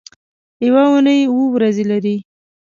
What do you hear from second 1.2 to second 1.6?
اووه